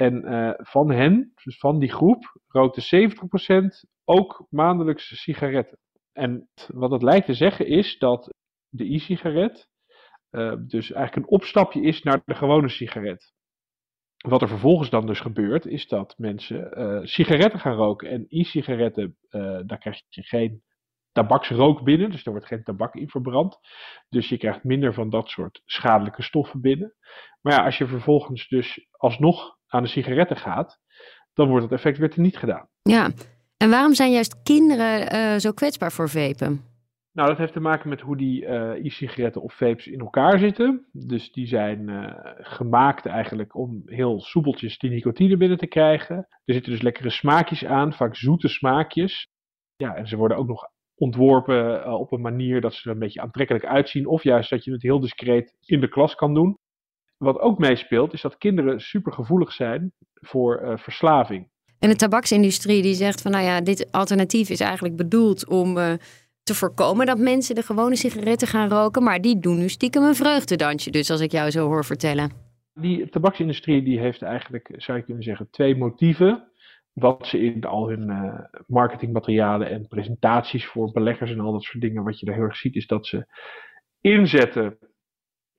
En 0.00 0.32
uh, 0.32 0.52
van 0.56 0.90
hen, 0.90 1.32
dus 1.44 1.58
van 1.58 1.78
die 1.78 1.92
groep, 1.92 2.40
rookte 2.46 3.08
70% 3.84 3.88
ook 4.04 4.46
maandelijks 4.50 5.22
sigaretten. 5.22 5.78
En 6.12 6.48
wat 6.66 6.90
het 6.90 7.02
lijkt 7.02 7.26
te 7.26 7.34
zeggen 7.34 7.66
is 7.66 7.98
dat 7.98 8.34
de 8.68 8.94
e-sigaret 8.94 9.68
uh, 10.30 10.54
dus 10.66 10.92
eigenlijk 10.92 11.16
een 11.16 11.32
opstapje 11.32 11.82
is 11.82 12.02
naar 12.02 12.22
de 12.24 12.34
gewone 12.34 12.68
sigaret. 12.68 13.32
Wat 14.16 14.42
er 14.42 14.48
vervolgens 14.48 14.90
dan 14.90 15.06
dus 15.06 15.20
gebeurt, 15.20 15.66
is 15.66 15.88
dat 15.88 16.18
mensen 16.18 16.78
uh, 16.78 17.00
sigaretten 17.04 17.60
gaan 17.60 17.76
roken. 17.76 18.08
En 18.08 18.24
e-sigaretten, 18.28 19.16
daar 19.66 19.78
krijg 19.78 20.02
je 20.08 20.22
geen 20.22 20.62
tabaksrook 21.12 21.82
binnen, 21.82 22.10
dus 22.10 22.24
er 22.24 22.30
wordt 22.30 22.46
geen 22.46 22.62
tabak 22.62 22.94
in 22.94 23.08
verbrand. 23.08 23.58
Dus 24.08 24.28
je 24.28 24.38
krijgt 24.38 24.64
minder 24.64 24.94
van 24.94 25.10
dat 25.10 25.28
soort 25.28 25.62
schadelijke 25.64 26.22
stoffen 26.22 26.60
binnen. 26.60 26.94
Maar 27.40 27.52
ja, 27.52 27.64
als 27.64 27.78
je 27.78 27.86
vervolgens 27.86 28.48
dus 28.48 28.86
alsnog 28.90 29.58
aan 29.70 29.82
de 29.82 29.88
sigaretten 29.88 30.36
gaat, 30.36 30.78
dan 31.34 31.48
wordt 31.48 31.64
het 31.64 31.72
effect 31.72 31.98
weer 31.98 32.12
niet 32.14 32.36
gedaan. 32.36 32.68
Ja, 32.82 33.10
en 33.56 33.70
waarom 33.70 33.94
zijn 33.94 34.12
juist 34.12 34.42
kinderen 34.42 35.14
uh, 35.14 35.38
zo 35.38 35.52
kwetsbaar 35.52 35.92
voor 35.92 36.08
vapen? 36.08 36.68
Nou, 37.12 37.28
dat 37.28 37.38
heeft 37.38 37.52
te 37.52 37.60
maken 37.60 37.88
met 37.88 38.00
hoe 38.00 38.16
die 38.16 38.42
uh, 38.42 38.84
e-sigaretten 38.84 39.42
of 39.42 39.56
vapes 39.56 39.86
in 39.86 40.00
elkaar 40.00 40.38
zitten. 40.38 40.86
Dus 40.92 41.32
die 41.32 41.46
zijn 41.46 41.88
uh, 41.88 42.12
gemaakt 42.36 43.06
eigenlijk 43.06 43.54
om 43.54 43.82
heel 43.84 44.20
soepeltjes 44.20 44.78
die 44.78 44.90
nicotine 44.90 45.36
binnen 45.36 45.58
te 45.58 45.66
krijgen. 45.66 46.16
Er 46.16 46.54
zitten 46.54 46.72
dus 46.72 46.82
lekkere 46.82 47.10
smaakjes 47.10 47.64
aan, 47.64 47.92
vaak 47.92 48.16
zoete 48.16 48.48
smaakjes. 48.48 49.28
Ja, 49.76 49.94
en 49.94 50.06
ze 50.06 50.16
worden 50.16 50.36
ook 50.36 50.46
nog 50.46 50.68
ontworpen 50.94 51.86
uh, 51.86 51.92
op 51.92 52.12
een 52.12 52.20
manier 52.20 52.60
dat 52.60 52.74
ze 52.74 52.88
er 52.88 52.94
een 52.94 53.00
beetje 53.00 53.20
aantrekkelijk 53.20 53.64
uitzien. 53.64 54.06
Of 54.06 54.22
juist 54.22 54.50
dat 54.50 54.64
je 54.64 54.72
het 54.72 54.82
heel 54.82 55.00
discreet 55.00 55.54
in 55.60 55.80
de 55.80 55.88
klas 55.88 56.14
kan 56.14 56.34
doen. 56.34 56.58
Wat 57.22 57.38
ook 57.38 57.58
meespeelt, 57.58 58.12
is 58.12 58.20
dat 58.20 58.38
kinderen 58.38 58.80
super 58.80 59.12
gevoelig 59.12 59.52
zijn 59.52 59.92
voor 60.14 60.60
uh, 60.62 60.76
verslaving. 60.76 61.48
En 61.78 61.88
de 61.88 61.96
tabaksindustrie 61.96 62.82
die 62.82 62.94
zegt 62.94 63.22
van 63.22 63.30
nou 63.30 63.44
ja, 63.44 63.60
dit 63.60 63.92
alternatief 63.92 64.50
is 64.50 64.60
eigenlijk 64.60 64.96
bedoeld 64.96 65.48
om 65.48 65.76
uh, 65.76 65.92
te 66.42 66.54
voorkomen 66.54 67.06
dat 67.06 67.18
mensen 67.18 67.54
de 67.54 67.62
gewone 67.62 67.96
sigaretten 67.96 68.48
gaan 68.48 68.68
roken. 68.68 69.02
Maar 69.02 69.20
die 69.20 69.38
doen 69.38 69.58
nu 69.58 69.68
stiekem 69.68 70.02
een 70.02 70.14
vreugdedansje, 70.14 70.90
dus 70.90 71.10
als 71.10 71.20
ik 71.20 71.32
jou 71.32 71.50
zo 71.50 71.66
hoor 71.66 71.84
vertellen. 71.84 72.30
Die 72.74 73.08
tabaksindustrie 73.08 73.82
die 73.82 73.98
heeft 73.98 74.22
eigenlijk, 74.22 74.74
zou 74.76 74.98
je 74.98 75.04
kunnen 75.04 75.22
zeggen, 75.22 75.50
twee 75.50 75.76
motieven. 75.76 76.48
Wat 76.92 77.26
ze 77.26 77.38
in 77.38 77.64
al 77.64 77.88
hun 77.88 78.08
uh, 78.10 78.34
marketingmaterialen 78.66 79.70
en 79.70 79.88
presentaties 79.88 80.66
voor 80.66 80.92
beleggers 80.92 81.30
en 81.30 81.40
al 81.40 81.52
dat 81.52 81.62
soort 81.62 81.80
dingen, 81.80 82.04
wat 82.04 82.18
je 82.18 82.26
daar 82.26 82.34
heel 82.34 82.44
erg 82.44 82.56
ziet, 82.56 82.76
is 82.76 82.86
dat 82.86 83.06
ze 83.06 83.26
inzetten 84.00 84.78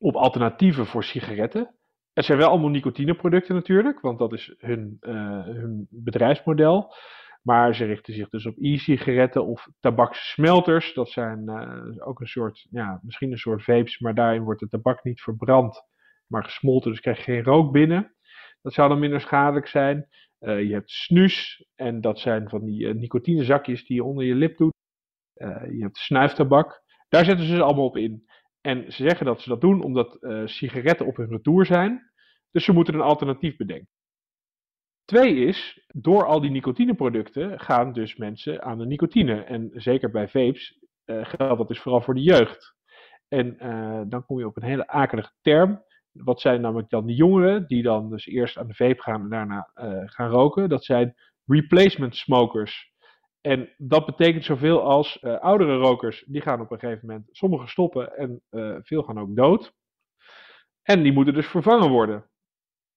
op 0.02 0.14
alternatieven 0.14 0.86
voor 0.86 1.04
sigaretten. 1.04 1.74
Het 2.12 2.24
zijn 2.24 2.38
wel 2.38 2.48
allemaal 2.48 2.68
nicotineproducten 2.68 3.54
natuurlijk, 3.54 4.00
want 4.00 4.18
dat 4.18 4.32
is 4.32 4.54
hun, 4.58 4.96
uh, 5.00 5.44
hun 5.44 5.86
bedrijfsmodel. 5.90 6.94
Maar 7.42 7.74
ze 7.74 7.84
richten 7.84 8.14
zich 8.14 8.28
dus 8.28 8.46
op 8.46 8.54
e-sigaretten 8.58 9.46
of 9.46 9.68
tabakssmelters. 9.80 10.94
Dat 10.94 11.08
zijn 11.08 11.42
uh, 11.48 12.06
ook 12.08 12.20
een 12.20 12.26
soort, 12.26 12.66
ja, 12.70 13.00
misschien 13.02 13.30
een 13.30 13.38
soort 13.38 13.64
vapes, 13.64 13.98
maar 13.98 14.14
daarin 14.14 14.42
wordt 14.42 14.60
de 14.60 14.68
tabak 14.68 15.04
niet 15.04 15.20
verbrand, 15.20 15.82
maar 16.26 16.44
gesmolten, 16.44 16.90
dus 16.90 17.00
krijg 17.00 17.16
je 17.16 17.22
geen 17.22 17.44
rook 17.44 17.72
binnen. 17.72 18.14
Dat 18.62 18.72
zou 18.72 18.88
dan 18.88 18.98
minder 18.98 19.20
schadelijk 19.20 19.66
zijn. 19.66 20.08
Uh, 20.40 20.62
je 20.62 20.72
hebt 20.72 20.90
snus, 20.90 21.66
en 21.74 22.00
dat 22.00 22.18
zijn 22.18 22.48
van 22.48 22.64
die 22.64 22.94
nicotinezakjes 22.94 23.84
die 23.86 23.96
je 23.96 24.04
onder 24.04 24.24
je 24.24 24.34
lip 24.34 24.56
doet. 24.56 24.74
je 25.70 25.78
hebt 25.78 25.96
snuiftabak. 25.96 26.82
Daar 27.08 27.24
zetten 27.24 27.46
ze 27.46 27.54
ze 27.54 27.62
allemaal 27.62 27.86
op 27.86 27.96
in. 27.96 28.30
En 28.62 28.92
ze 28.92 29.02
zeggen 29.02 29.26
dat 29.26 29.40
ze 29.40 29.48
dat 29.48 29.60
doen 29.60 29.82
omdat 29.82 30.16
uh, 30.20 30.46
sigaretten 30.46 31.06
op 31.06 31.16
hun 31.16 31.28
retour 31.28 31.66
zijn. 31.66 32.10
Dus 32.50 32.64
ze 32.64 32.72
moeten 32.72 32.94
een 32.94 33.00
alternatief 33.00 33.56
bedenken. 33.56 33.88
Twee 35.04 35.34
is, 35.34 35.86
door 35.88 36.26
al 36.26 36.40
die 36.40 36.50
nicotineproducten 36.50 37.60
gaan 37.60 37.92
dus 37.92 38.16
mensen 38.16 38.62
aan 38.62 38.78
de 38.78 38.86
nicotine. 38.86 39.42
En 39.42 39.70
zeker 39.74 40.10
bij 40.10 40.28
vapes 40.28 40.78
uh, 41.06 41.24
geldt 41.24 41.58
dat 41.58 41.68
dus 41.68 41.80
vooral 41.80 42.00
voor 42.00 42.14
de 42.14 42.22
jeugd. 42.22 42.74
En 43.28 43.56
uh, 43.62 44.02
dan 44.06 44.26
kom 44.26 44.38
je 44.38 44.46
op 44.46 44.56
een 44.56 44.68
hele 44.68 44.86
akelige 44.86 45.32
term. 45.40 45.82
Wat 46.12 46.40
zijn 46.40 46.60
namelijk 46.60 46.90
dan 46.90 47.06
die 47.06 47.16
jongeren 47.16 47.66
die 47.66 47.82
dan 47.82 48.10
dus 48.10 48.26
eerst 48.26 48.58
aan 48.58 48.66
de 48.66 48.74
vape 48.74 49.02
gaan 49.02 49.22
en 49.22 49.28
daarna 49.28 49.70
gaan 50.04 50.30
roken? 50.30 50.68
Dat 50.68 50.84
zijn 50.84 51.14
replacement 51.46 52.16
smokers. 52.16 52.91
En 53.42 53.68
dat 53.76 54.06
betekent 54.06 54.44
zoveel 54.44 54.82
als 54.82 55.18
uh, 55.22 55.38
oudere 55.38 55.76
rokers, 55.76 56.24
die 56.26 56.40
gaan 56.40 56.60
op 56.60 56.70
een 56.70 56.78
gegeven 56.78 57.06
moment, 57.06 57.28
sommigen 57.30 57.68
stoppen 57.68 58.16
en 58.16 58.42
uh, 58.50 58.76
veel 58.82 59.02
gaan 59.02 59.18
ook 59.18 59.36
dood. 59.36 59.72
En 60.82 61.02
die 61.02 61.12
moeten 61.12 61.34
dus 61.34 61.46
vervangen 61.46 61.90
worden. 61.90 62.30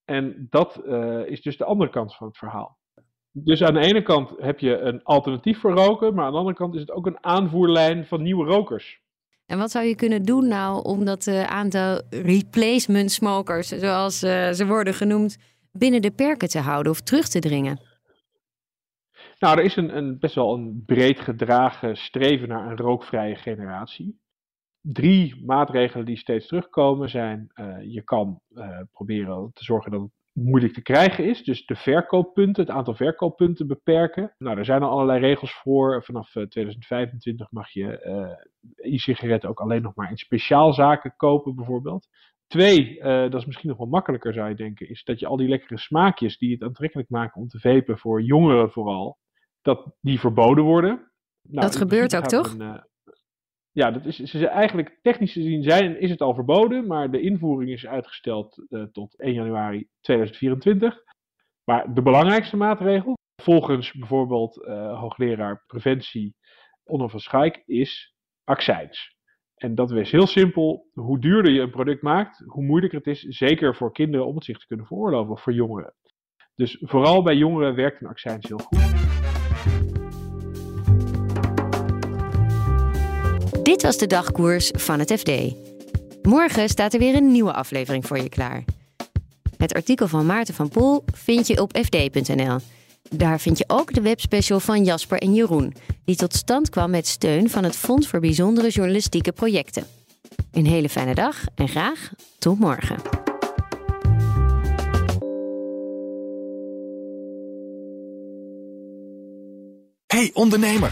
En 0.04 0.48
dat 0.50 0.82
uh, 0.86 1.26
is 1.26 1.42
dus 1.42 1.58
de 1.58 1.66
andere 1.66 1.90
kant 1.90 2.16
van 2.16 2.28
het 2.28 2.38
verhaal. 2.38 2.78
Dus 3.32 3.64
aan 3.64 3.74
de 3.74 3.80
ene 3.80 4.02
kant 4.02 4.34
heb 4.38 4.60
je 4.60 4.78
een 4.78 5.04
alternatief 5.04 5.60
voor 5.60 5.72
roken, 5.72 6.14
maar 6.14 6.26
aan 6.26 6.32
de 6.32 6.38
andere 6.38 6.56
kant 6.56 6.74
is 6.74 6.82
het 6.82 6.92
ook 6.92 7.06
een 7.06 7.24
aanvoerlijn 7.24 8.06
van 8.06 8.22
nieuwe 8.22 8.46
rokers. 8.46 9.04
En 9.46 9.58
wat 9.58 9.72
zou 9.72 9.86
je 9.86 9.96
kunnen 9.96 10.24
doen 10.24 10.48
nou 10.48 10.84
om 10.84 11.06
dat 11.06 11.28
aantal 11.28 12.02
replacement 12.10 13.12
smokers, 13.12 13.68
zoals 13.68 14.20
ze 14.20 14.66
worden 14.68 14.94
genoemd, 14.94 15.38
binnen 15.72 16.02
de 16.02 16.12
perken 16.12 16.50
te 16.50 16.60
houden 16.60 16.92
of 16.92 17.02
terug 17.02 17.28
te 17.28 17.40
dringen? 17.40 17.95
Nou, 19.40 19.58
er 19.58 19.64
is 19.64 19.76
een, 19.76 19.98
een, 19.98 20.20
best 20.20 20.36
wel 20.36 20.54
een 20.54 20.84
breed 20.86 21.20
gedragen 21.20 21.98
streven 21.98 22.48
naar 22.48 22.72
een 22.72 22.78
rookvrije 22.78 23.36
generatie. 23.36 24.20
Drie 24.82 25.46
maatregelen 25.46 26.06
die 26.06 26.18
steeds 26.18 26.48
terugkomen 26.48 27.10
zijn: 27.10 27.52
uh, 27.56 27.78
je 27.82 28.04
kan 28.04 28.40
uh, 28.50 28.80
proberen 28.92 29.50
te 29.54 29.64
zorgen 29.64 29.92
dat 29.92 30.02
het 30.02 30.12
moeilijk 30.32 30.74
te 30.74 30.82
krijgen 30.82 31.26
is. 31.26 31.44
Dus 31.44 31.66
de 31.66 31.76
verkooppunten, 31.76 32.64
het 32.64 32.72
aantal 32.72 32.96
verkooppunten 32.96 33.68
beperken. 33.68 34.34
Nou, 34.38 34.58
er 34.58 34.66
zijn 34.66 34.84
al 34.84 34.90
allerlei 34.90 35.20
regels 35.20 35.54
voor. 35.54 36.04
Vanaf 36.04 36.32
2025 36.32 37.46
eh, 37.46 37.52
mag 37.52 37.70
je 37.70 38.00
e-sigaretten 38.76 39.50
ook 39.50 39.60
alleen 39.60 39.82
nog 39.82 39.96
maar 39.96 40.10
in 40.10 40.18
speciaalzaken 40.18 41.14
kopen, 41.16 41.56
bijvoorbeeld. 41.56 42.08
Twee, 42.48 43.00
dat 43.04 43.34
is 43.34 43.46
misschien 43.46 43.70
nog 43.70 43.78
wel 43.78 43.88
makkelijker 43.88 44.34
zou 44.34 44.50
je 44.50 44.56
denken, 44.56 44.90
is 44.90 45.04
dat 45.04 45.20
je 45.20 45.28
al 45.28 45.38
die 45.38 45.48
lekkere 45.48 45.80
smaakjes 45.80 46.38
die 46.38 46.52
het 46.52 46.64
aantrekkelijk 46.64 47.10
maken 47.10 47.42
om 47.42 47.48
te 47.48 47.60
vapen 47.60 47.98
voor 47.98 48.22
jongeren 48.22 48.72
vooral, 48.72 49.18
dat 49.66 49.96
die 50.02 50.20
verboden 50.20 50.64
worden. 50.64 51.12
Nou, 51.42 51.66
dat 51.66 51.76
gebeurt 51.76 52.16
ook, 52.16 52.26
toch? 52.26 52.54
Een, 52.54 52.62
uh, 52.62 52.78
ja, 53.72 53.92
dat 53.92 54.06
is, 54.06 54.18
ze, 54.18 54.48
eigenlijk 54.48 55.00
technisch 55.02 55.32
gezien 55.32 55.64
zijn, 55.64 56.00
is 56.00 56.10
het 56.10 56.22
al 56.22 56.34
verboden, 56.34 56.88
maar 56.88 57.12
de 57.12 57.22
invoering 57.22 57.72
is 57.72 57.86
uitgesteld 57.86 58.66
uh, 58.70 58.84
tot 58.84 59.20
1 59.20 59.34
januari 59.34 59.88
2024. 60.02 61.04
Maar 61.64 61.94
de 61.94 62.02
belangrijkste 62.02 62.58
maatregel, 62.58 63.18
volgens 63.44 63.92
bijvoorbeeld 63.92 64.58
uh, 64.58 65.00
hoogleraar 65.00 65.64
preventie 65.68 66.36
Onno 66.84 67.08
van 67.08 67.20
Schaik, 67.20 67.64
is 67.66 68.16
accijns. 68.44 69.18
En 69.56 69.76
dat 69.76 69.92
is 69.92 70.12
heel 70.12 70.28
simpel. 70.28 70.90
Hoe 70.94 71.20
duurder 71.20 71.52
je 71.52 71.62
een 71.62 71.72
product 71.72 72.02
maakt, 72.02 72.44
hoe 72.46 72.64
moeilijker 72.64 72.98
het 72.98 73.08
is, 73.08 73.22
zeker 73.22 73.76
voor 73.76 73.92
kinderen, 73.92 74.26
om 74.26 74.36
het 74.36 74.44
zich 74.44 74.58
te 74.58 74.68
kunnen 74.68 74.86
veroorloven, 74.86 75.32
of 75.32 75.42
voor 75.42 75.54
jongeren. 75.54 75.94
Dus 76.56 76.78
vooral 76.82 77.24
bij 77.24 77.36
jongeren 77.36 77.76
werkt 77.76 78.02
een 78.02 78.08
accijns 78.08 78.48
heel 78.48 78.58
goed. 78.58 79.05
Was 83.86 83.98
de 83.98 84.08
dagkoers 84.08 84.72
van 84.74 85.00
het 85.00 85.12
FD. 85.12 85.32
Morgen 86.22 86.70
staat 86.70 86.94
er 86.94 87.00
weer 87.00 87.16
een 87.16 87.32
nieuwe 87.32 87.54
aflevering 87.54 88.06
voor 88.06 88.18
je 88.18 88.30
klaar. 88.30 88.64
Het 89.58 89.74
artikel 89.74 90.08
van 90.08 90.26
Maarten 90.26 90.54
van 90.54 90.70
Poel 90.70 91.04
vind 91.14 91.48
je 91.48 91.62
op 91.62 91.78
fd.nl. 91.78 92.58
Daar 93.10 93.40
vind 93.40 93.58
je 93.58 93.64
ook 93.68 93.94
de 93.94 94.02
webspecial 94.02 94.60
van 94.60 94.84
Jasper 94.84 95.18
en 95.18 95.34
Jeroen, 95.34 95.74
die 96.06 96.16
tot 96.16 96.34
stand 96.34 96.70
kwam 96.70 96.90
met 96.90 97.08
steun 97.08 97.50
van 97.50 97.64
het 97.64 97.76
Fonds 97.76 98.08
voor 98.08 98.20
Bijzondere 98.20 98.70
Journalistieke 98.70 99.32
Projecten. 99.32 99.88
Een 100.52 100.66
hele 100.66 100.90
fijne 100.90 101.16
dag 101.16 101.44
en 101.56 101.68
graag 101.68 102.12
tot 102.40 102.60
morgen. 102.60 102.98
Hey 110.08 110.32
ondernemer, 110.34 110.92